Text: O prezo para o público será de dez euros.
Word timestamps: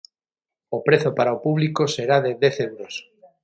O 0.77 0.79
prezo 0.87 1.09
para 1.17 1.35
o 1.37 1.41
público 1.45 1.83
será 1.95 2.17
de 2.25 2.31
dez 2.43 2.55
euros. 2.69 2.93